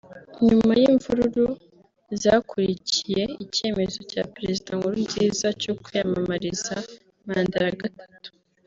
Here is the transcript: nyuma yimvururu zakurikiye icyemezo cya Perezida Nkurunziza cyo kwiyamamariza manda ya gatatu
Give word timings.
nyuma 0.47 0.71
yimvururu 0.81 1.45
zakurikiye 2.21 3.23
icyemezo 3.43 3.99
cya 4.11 4.23
Perezida 4.35 4.69
Nkurunziza 4.77 5.47
cyo 5.61 5.73
kwiyamamariza 5.81 6.75
manda 7.27 7.57
ya 7.67 7.75
gatatu 7.83 8.29